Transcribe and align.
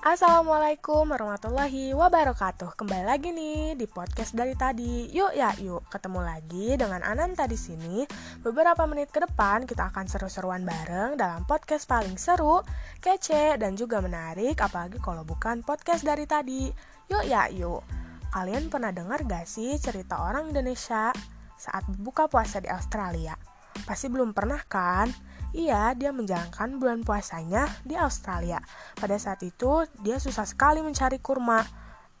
Assalamualaikum 0.00 1.12
warahmatullahi 1.12 1.92
wabarakatuh. 1.92 2.72
Kembali 2.72 3.04
lagi 3.04 3.36
nih 3.36 3.76
di 3.76 3.84
podcast 3.84 4.32
dari 4.32 4.56
tadi. 4.56 5.12
Yuk 5.12 5.36
ya 5.36 5.52
yuk 5.60 5.84
ketemu 5.92 6.24
lagi 6.24 6.72
dengan 6.80 7.04
Ananta 7.04 7.44
di 7.44 7.52
sini. 7.52 8.08
Beberapa 8.40 8.88
menit 8.88 9.12
ke 9.12 9.20
depan 9.20 9.68
kita 9.68 9.92
akan 9.92 10.08
seru-seruan 10.08 10.64
bareng 10.64 11.20
dalam 11.20 11.44
podcast 11.44 11.84
paling 11.84 12.16
seru, 12.16 12.64
kece, 13.04 13.60
dan 13.60 13.76
juga 13.76 14.00
menarik 14.00 14.56
Apalagi 14.64 14.96
kalau 15.04 15.20
bukan 15.20 15.60
podcast 15.60 16.00
dari 16.00 16.24
tadi. 16.24 16.72
Yuk 17.12 17.24
ya 17.28 17.52
yuk. 17.52 17.84
Kalian 18.32 18.72
pernah 18.72 18.96
dengar 18.96 19.20
gak 19.28 19.44
sih 19.44 19.76
cerita 19.76 20.24
orang 20.24 20.48
Indonesia 20.48 21.12
saat 21.60 21.84
buka 22.00 22.24
puasa 22.24 22.56
di 22.56 22.72
Australia? 22.72 23.36
Pasti 23.84 24.08
belum 24.08 24.32
pernah 24.32 24.64
kan? 24.64 25.12
Iya, 25.50 25.98
dia 25.98 26.14
menjalankan 26.14 26.78
bulan 26.78 27.02
puasanya 27.02 27.66
di 27.82 27.98
Australia. 27.98 28.62
Pada 28.94 29.18
saat 29.18 29.42
itu, 29.42 29.82
dia 29.98 30.22
susah 30.22 30.46
sekali 30.46 30.78
mencari 30.78 31.18
kurma. 31.18 31.66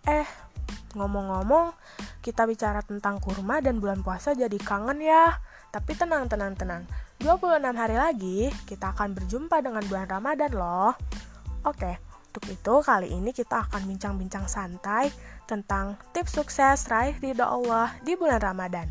Eh, 0.02 0.26
ngomong-ngomong, 0.98 1.70
kita 2.18 2.42
bicara 2.50 2.82
tentang 2.82 3.22
kurma 3.22 3.62
dan 3.62 3.78
bulan 3.78 4.02
puasa 4.02 4.34
jadi 4.34 4.58
kangen 4.58 4.98
ya. 4.98 5.38
Tapi 5.70 5.94
tenang, 5.94 6.26
tenang, 6.26 6.58
tenang. 6.58 6.82
26 7.22 7.78
hari 7.78 7.94
lagi, 7.94 8.50
kita 8.66 8.90
akan 8.98 9.14
berjumpa 9.14 9.62
dengan 9.62 9.86
bulan 9.86 10.10
Ramadan 10.10 10.50
loh. 10.50 10.98
Oke, 11.62 12.02
untuk 12.34 12.44
itu 12.50 12.74
kali 12.82 13.14
ini 13.14 13.30
kita 13.30 13.70
akan 13.70 13.86
bincang-bincang 13.86 14.50
santai 14.50 15.06
tentang 15.46 15.94
tips 16.10 16.34
sukses 16.34 16.90
raih 16.90 17.14
ridho 17.22 17.46
Allah 17.46 17.94
di 18.02 18.18
bulan 18.18 18.42
Ramadan. 18.42 18.90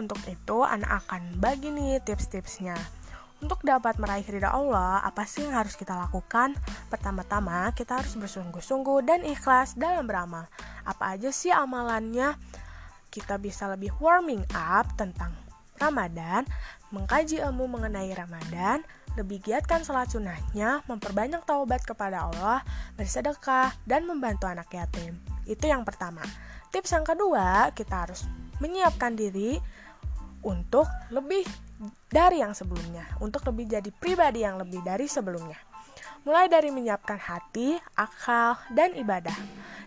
Untuk 0.00 0.16
itu, 0.24 0.64
anak 0.64 1.04
akan 1.04 1.36
bagi 1.36 1.68
nih 1.68 2.00
tips-tipsnya. 2.00 2.99
Untuk 3.40 3.64
dapat 3.64 3.96
meraih 3.96 4.24
ridha 4.28 4.52
Allah, 4.52 5.00
apa 5.00 5.24
sih 5.24 5.40
yang 5.48 5.56
harus 5.56 5.72
kita 5.72 5.96
lakukan? 5.96 6.52
Pertama-tama, 6.92 7.72
kita 7.72 7.96
harus 7.96 8.12
bersungguh-sungguh 8.12 9.00
dan 9.00 9.24
ikhlas 9.24 9.80
dalam 9.80 10.04
beramal. 10.04 10.44
Apa 10.84 11.16
aja 11.16 11.32
sih 11.32 11.48
amalannya? 11.48 12.36
Kita 13.08 13.40
bisa 13.40 13.64
lebih 13.72 13.96
warming 13.96 14.44
up 14.52 14.92
tentang 15.00 15.32
Ramadan, 15.80 16.44
mengkaji 16.92 17.40
ilmu 17.40 17.64
mengenai 17.64 18.12
Ramadan, 18.12 18.84
lebih 19.16 19.40
giatkan 19.40 19.88
sholat 19.88 20.12
sunnahnya, 20.12 20.84
memperbanyak 20.84 21.40
taubat 21.48 21.80
kepada 21.88 22.28
Allah, 22.28 22.60
bersedekah, 23.00 23.72
dan 23.88 24.04
membantu 24.04 24.52
anak 24.52 24.68
yatim. 24.68 25.16
Itu 25.48 25.64
yang 25.64 25.88
pertama. 25.88 26.20
Tips 26.68 26.92
yang 26.92 27.08
kedua, 27.08 27.72
kita 27.72 28.04
harus 28.04 28.28
menyiapkan 28.60 29.16
diri 29.16 29.56
untuk 30.44 30.86
lebih 31.08 31.42
dari 32.12 32.44
yang 32.44 32.52
sebelumnya, 32.52 33.08
untuk 33.24 33.44
lebih 33.48 33.80
jadi 33.80 33.90
pribadi 33.90 34.44
yang 34.44 34.60
lebih 34.60 34.84
dari 34.84 35.08
sebelumnya. 35.08 35.56
Mulai 36.20 36.52
dari 36.52 36.68
menyiapkan 36.68 37.16
hati, 37.16 37.80
akal, 37.96 38.60
dan 38.76 38.92
ibadah. 38.92 39.32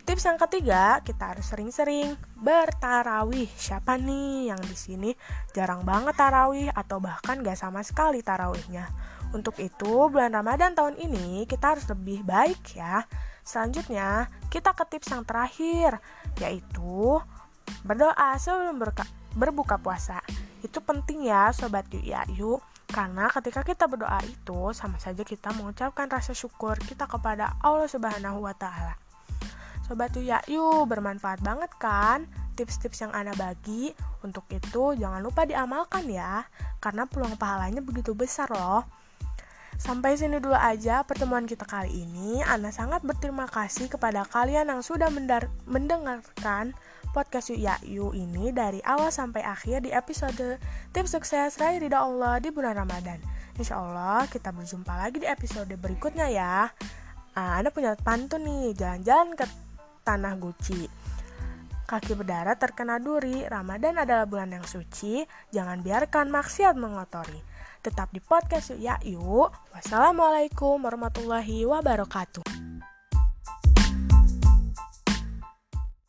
Tips 0.01 0.25
yang 0.25 0.41
ketiga, 0.41 0.97
kita 1.05 1.31
harus 1.31 1.45
sering-sering 1.45 2.17
bertarawih. 2.41 3.47
Siapa 3.53 4.01
nih 4.01 4.49
yang 4.49 4.61
di 4.65 4.73
sini 4.73 5.11
jarang 5.53 5.85
banget 5.85 6.17
tarawih 6.17 6.73
atau 6.73 6.97
bahkan 6.97 7.39
gak 7.45 7.55
sama 7.55 7.85
sekali 7.85 8.25
tarawihnya? 8.25 8.89
Untuk 9.31 9.61
itu, 9.61 10.09
bulan 10.09 10.33
Ramadan 10.33 10.73
tahun 10.73 10.97
ini 10.97 11.45
kita 11.45 11.77
harus 11.77 11.85
lebih 11.85 12.25
baik 12.25 12.75
ya. 12.75 13.05
Selanjutnya, 13.45 14.25
kita 14.49 14.73
ke 14.73 14.83
tips 14.89 15.13
yang 15.13 15.23
terakhir, 15.23 16.01
yaitu 16.41 17.21
berdoa 17.85 18.35
sebelum 18.41 18.81
berbuka 19.33 19.77
puasa. 19.81 20.21
Itu 20.63 20.79
penting 20.79 21.27
ya 21.27 21.51
sobat 21.51 21.89
yuk 21.91 22.05
ya 22.05 22.23
yuk 22.31 22.61
karena 22.93 23.25
ketika 23.33 23.65
kita 23.65 23.89
berdoa 23.89 24.21
itu 24.21 24.69
sama 24.77 25.01
saja 25.01 25.25
kita 25.25 25.49
mengucapkan 25.57 26.05
rasa 26.05 26.37
syukur 26.37 26.77
kita 26.77 27.09
kepada 27.09 27.57
Allah 27.59 27.89
Subhanahu 27.89 28.45
wa 28.45 28.53
taala. 28.53 28.95
Sobat 29.83 30.13
yuk 30.15 30.25
ya 30.29 30.39
yuk 30.47 30.87
bermanfaat 30.87 31.41
banget 31.41 31.73
kan 31.81 32.29
tips-tips 32.53 33.03
yang 33.03 33.11
Ana 33.11 33.33
bagi. 33.35 33.91
Untuk 34.23 34.47
itu 34.53 34.95
jangan 34.95 35.19
lupa 35.19 35.43
diamalkan 35.43 36.07
ya 36.07 36.47
karena 36.79 37.03
peluang 37.09 37.35
pahalanya 37.35 37.83
begitu 37.83 38.15
besar 38.15 38.47
loh. 38.53 38.87
Sampai 39.73 40.15
sini 40.15 40.37
dulu 40.37 40.53
aja 40.53 41.01
pertemuan 41.03 41.49
kita 41.49 41.65
kali 41.65 42.05
ini. 42.05 42.39
Ana 42.45 42.69
sangat 42.69 43.01
berterima 43.01 43.49
kasih 43.49 43.89
kepada 43.89 44.23
kalian 44.29 44.69
yang 44.69 44.81
sudah 44.85 45.09
mendengarkan 45.65 46.77
podcast 47.13 47.53
Yuk 47.53 47.61
Ya 47.61 47.77
Yuk 47.85 48.17
ini 48.17 48.49
dari 48.49 48.81
awal 48.81 49.13
sampai 49.13 49.45
akhir 49.45 49.85
di 49.85 49.93
episode 49.93 50.57
Tips 50.89 51.13
Sukses 51.13 51.61
Raih 51.61 51.77
Ridha 51.77 52.01
Allah 52.01 52.41
di 52.41 52.49
bulan 52.49 52.73
Ramadan. 52.73 53.21
Insya 53.53 53.77
Allah 53.77 54.25
kita 54.25 54.49
berjumpa 54.49 54.89
lagi 54.97 55.21
di 55.21 55.29
episode 55.29 55.69
berikutnya 55.77 56.25
ya. 56.33 56.73
Ah, 57.37 57.61
Anda 57.61 57.69
punya 57.69 57.93
pantun 57.93 58.49
nih, 58.49 58.73
jalan-jalan 58.73 59.37
ke 59.37 59.45
Tanah 60.01 60.33
Guci. 60.41 60.89
Kaki 61.85 62.17
berdarah 62.17 62.57
terkena 62.57 62.97
duri, 62.97 63.45
Ramadan 63.45 64.01
adalah 64.01 64.25
bulan 64.25 64.49
yang 64.49 64.65
suci, 64.65 65.21
jangan 65.53 65.85
biarkan 65.85 66.33
maksiat 66.33 66.73
mengotori. 66.73 67.37
Tetap 67.85 68.09
di 68.09 68.21
podcast 68.25 68.73
Yuk 68.73 68.81
Ya 68.81 68.97
Yuk. 69.05 69.53
Wassalamualaikum 69.69 70.81
warahmatullahi 70.81 71.69
wabarakatuh. 71.69 72.72